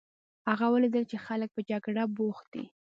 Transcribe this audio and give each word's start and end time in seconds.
هغه 0.49 0.65
ولیدل 0.73 1.03
چې 1.11 1.17
خلک 1.25 1.49
په 1.53 1.61
جګړه 1.69 2.03
بوخت 2.15 2.45
دي. 2.53 2.63